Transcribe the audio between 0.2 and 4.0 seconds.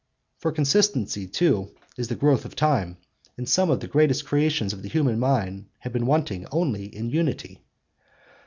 For consistency, too, is the growth of time; and some of the